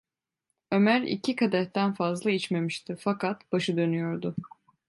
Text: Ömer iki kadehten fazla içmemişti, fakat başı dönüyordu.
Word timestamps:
Ömer 0.71 1.01
iki 1.01 1.35
kadehten 1.35 1.93
fazla 1.93 2.31
içmemişti, 2.31 2.95
fakat 3.01 3.51
başı 3.51 3.77
dönüyordu. 3.77 4.35